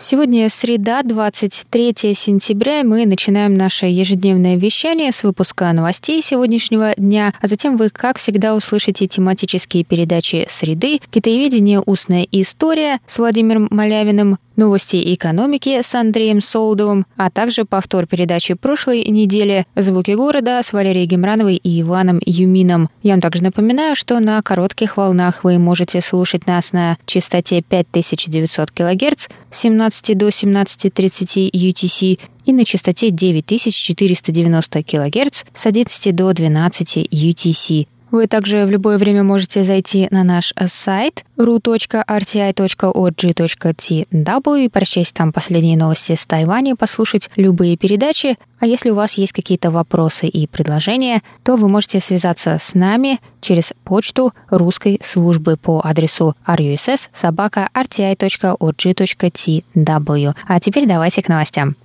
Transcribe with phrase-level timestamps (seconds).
[0.00, 7.34] Сегодня среда, 23 сентября, и мы начинаем наше ежедневное вещание с выпуска новостей сегодняшнего дня,
[7.42, 11.82] а затем вы, как всегда, услышите тематические передачи «Среды», «Китаеведение.
[11.84, 19.04] Устная история» с Владимиром Малявиным, новости экономики с Андреем Солдовым, а также повтор передачи прошлой
[19.04, 22.88] недели «Звуки города» с Валерией Гемрановой и Иваном Юмином.
[23.02, 28.70] Я вам также напоминаю, что на коротких волнах вы можете слушать нас на частоте 5900
[28.72, 37.08] кГц с 17 до 17.30 UTC и на частоте 9490 кГц с 11 до 12
[37.12, 37.86] UTC.
[38.10, 41.74] Вы также в любое время можете зайти на наш сайт ru.rti.org.tw
[44.64, 48.38] и прочесть там последние новости с Тайваня, послушать любые передачи.
[48.60, 53.20] А если у вас есть какие-то вопросы и предложения, то вы можете связаться с нами
[53.40, 58.24] через почту русской службы по адресу russ собака rti.org.tw.
[60.46, 61.76] А теперь давайте к новостям.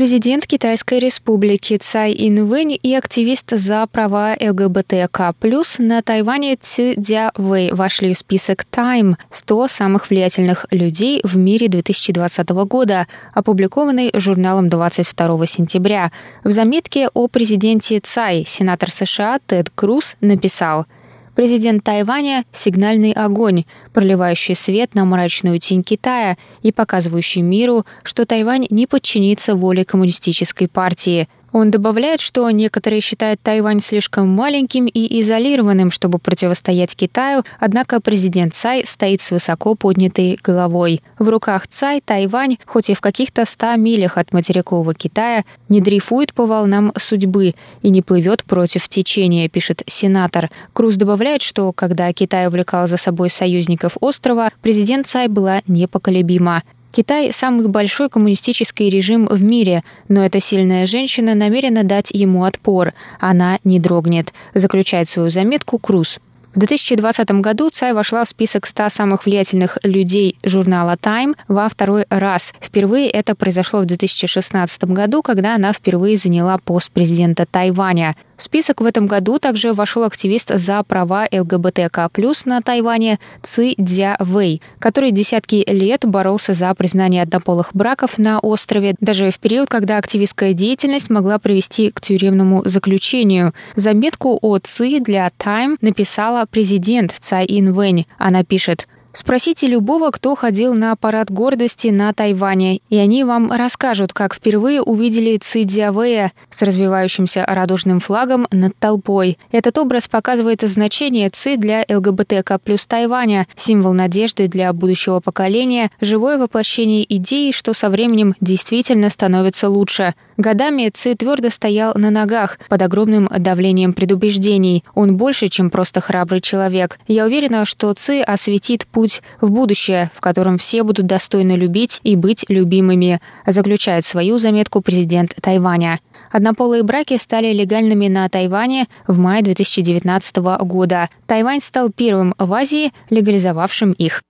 [0.00, 5.34] Президент Китайской республики Цай Инвэнь и активист за права ЛГБТК+,
[5.78, 11.68] на Тайване Ци Дя Вэй вошли в список Time 100 самых влиятельных людей в мире
[11.68, 16.12] 2020 года, опубликованный журналом 22 сентября.
[16.44, 20.86] В заметке о президенте Цай сенатор США Тед Круз написал–
[21.40, 28.66] Президент Тайваня– сигнальный огонь, проливающий свет на мрачную тень Китая и показывающий миру, что Тайвань
[28.68, 35.90] не подчинится воле коммунистической партии– он добавляет, что некоторые считают Тайвань слишком маленьким и изолированным,
[35.90, 41.02] чтобы противостоять Китаю, однако президент Цай стоит с высоко поднятой головой.
[41.18, 46.34] В руках Цай Тайвань, хоть и в каких-то ста милях от материкового Китая, не дрейфует
[46.34, 50.50] по волнам судьбы и не плывет против течения, пишет сенатор.
[50.72, 56.62] Круз добавляет, что когда Китай увлекал за собой союзников острова, президент Цай была непоколебима.
[56.92, 62.94] Китай– самый большой коммунистический режим в мире, но эта сильная женщина намерена дать ему отпор.
[63.20, 66.18] Она не дрогнет, заключает свою заметку Круз.
[66.52, 72.06] В 2020 году Цай вошла в список 100 самых влиятельных людей журнала Time во второй
[72.10, 72.52] раз.
[72.60, 78.16] Впервые это произошло в 2016 году, когда она впервые заняла пост президента Тайваня.
[78.40, 82.08] В список в этом году также вошел активист за права ЛГБТК+,
[82.46, 88.94] на Тайване Ци Дзя Вэй, который десятки лет боролся за признание однополых браков на острове,
[88.98, 93.52] даже в период, когда активистская деятельность могла привести к тюремному заключению.
[93.74, 98.06] Заметку о Ци для Time написала президент Цай Ин Вэнь.
[98.16, 104.12] Она пишет– Спросите любого, кто ходил на парад гордости на Тайване, и они вам расскажут,
[104.12, 109.36] как впервые увидели Ци Дзявэя с развивающимся радужным флагом над толпой.
[109.50, 116.38] Этот образ показывает значение Ци для ЛГБТК плюс Тайваня, символ надежды для будущего поколения, живое
[116.38, 120.14] воплощение идеи, что со временем действительно становится лучше.
[120.40, 124.84] Годами Ци твердо стоял на ногах под огромным давлением предубеждений.
[124.94, 126.98] Он больше, чем просто храбрый человек.
[127.06, 132.16] Я уверена, что Ци осветит путь в будущее, в котором все будут достойны любить и
[132.16, 136.00] быть любимыми, заключает свою заметку президент Тайваня.
[136.32, 141.10] Однополые браки стали легальными на Тайване в мае 2019 года.
[141.26, 144.22] Тайвань стал первым в Азии, легализовавшим их.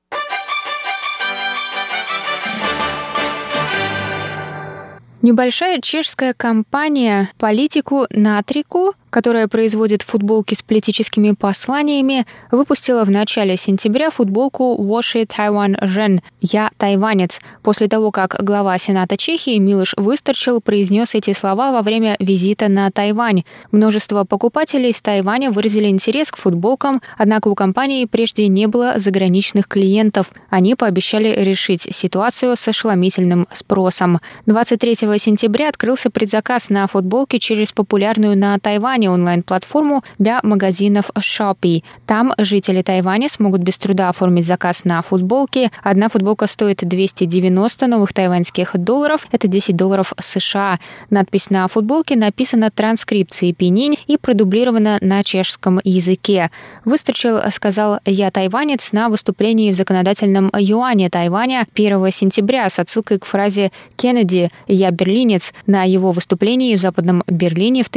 [5.22, 14.10] Небольшая чешская компания «Политику Натрику» которая производит футболки с политическими посланиями, выпустила в начале сентября
[14.10, 20.60] футболку «Wash it Taiwan Ren» «Я тайванец», после того, как глава Сената Чехии Милыш Выстарчил
[20.60, 23.45] произнес эти слова во время визита на Тайвань.
[23.72, 29.66] Множество покупателей из Тайваня выразили интерес к футболкам, однако у компании прежде не было заграничных
[29.66, 30.30] клиентов.
[30.48, 34.21] Они пообещали решить ситуацию с ошеломительным спросом.
[34.47, 41.82] 23 сентября открылся предзаказ на футболки через популярную на Тайване Тайваня онлайн-платформу для магазинов Shopee.
[42.06, 45.70] Там жители Тайваня смогут без труда оформить заказ на футболки.
[45.82, 49.26] Одна футболка стоит 290 новых тайваньских долларов.
[49.32, 50.78] Это 10 долларов США.
[51.08, 56.50] Надпись на футболке написана транскрипцией пенинь и продублирована на чешском языке.
[56.84, 63.24] Выстрочил, сказал «Я тайванец» на выступлении в законодательном юане Тайваня 1 сентября с отсылкой к
[63.24, 67.88] фразе Кеннеди «Я берлинец» на его выступлении в Западном Берлине в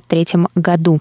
[0.00, 1.00] 1963 году.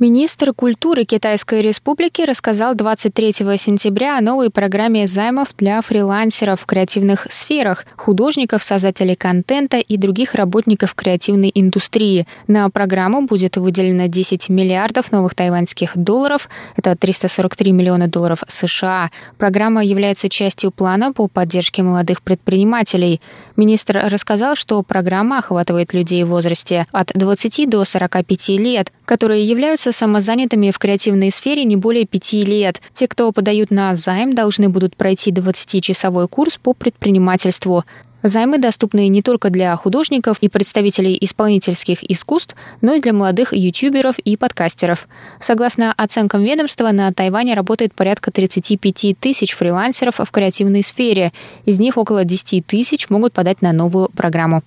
[0.00, 7.26] Министр культуры Китайской Республики рассказал 23 сентября о новой программе займов для фрилансеров в креативных
[7.28, 12.26] сферах, художников, создателей контента и других работников креативной индустрии.
[12.46, 19.10] На программу будет выделено 10 миллиардов новых тайваньских долларов, это 343 миллиона долларов США.
[19.36, 23.20] Программа является частью плана по поддержке молодых предпринимателей.
[23.54, 29.89] Министр рассказал, что программа охватывает людей в возрасте от 20 до 45 лет, которые являются
[29.90, 32.80] являются самозанятыми в креативной сфере не более пяти лет.
[32.92, 37.84] Те, кто подают на займ, должны будут пройти 20-часовой курс по предпринимательству.
[38.22, 44.18] Займы доступны не только для художников и представителей исполнительских искусств, но и для молодых ютуберов
[44.18, 45.08] и подкастеров.
[45.40, 51.32] Согласно оценкам ведомства, на Тайване работает порядка 35 тысяч фрилансеров в креативной сфере.
[51.64, 54.62] Из них около 10 тысяч могут подать на новую программу.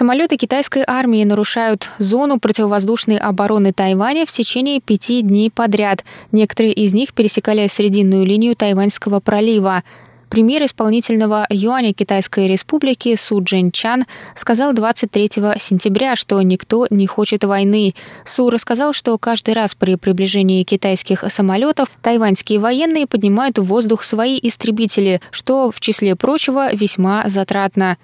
[0.00, 6.06] Самолеты китайской армии нарушают зону противовоздушной обороны Тайваня в течение пяти дней подряд.
[6.32, 9.82] Некоторые из них пересекали срединную линию Тайваньского пролива.
[10.30, 17.44] Премьер исполнительного юаня Китайской Республики Су Джин Чан сказал 23 сентября, что никто не хочет
[17.44, 17.94] войны.
[18.24, 24.40] Су рассказал, что каждый раз при приближении китайских самолетов тайваньские военные поднимают в воздух свои
[24.42, 27.98] истребители, что, в числе прочего, весьма затратно.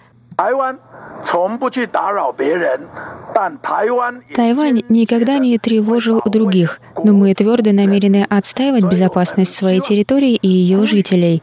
[4.36, 10.86] Тайвань никогда не тревожил других, но мы твердо намерены отстаивать безопасность своей территории и ее
[10.86, 11.42] жителей.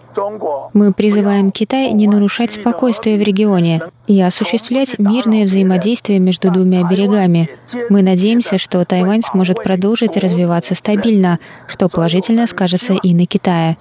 [0.74, 7.50] Мы призываем Китай не нарушать спокойствие в регионе и осуществлять мирное взаимодействие между двумя берегами.
[7.88, 13.76] Мы надеемся, что Тайвань сможет продолжить развиваться стабильно, что положительно скажется и на Китае.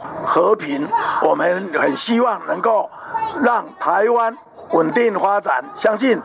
[3.42, 4.36] 让台湾
[4.72, 6.22] 稳定发展，相信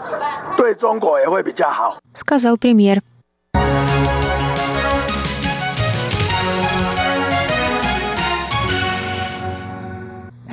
[0.57, 1.99] 对中国也会比较好。
[2.15, 3.01] сказал премьер.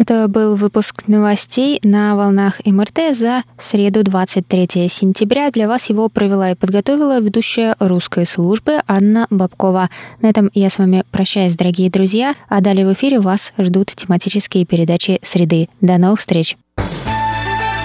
[0.02, 5.52] Это был выпуск новостей на волнах МРТ за среду 23 сентября.
[5.52, 9.90] Для вас его провела и подготовила ведущая русской службы Анна Бабкова.
[10.22, 14.66] На этом я с вами прощаюсь, дорогие друзья, а далее в эфире вас ждут тематические
[14.66, 15.68] передачи «Среды».
[15.82, 16.58] До новых встреч!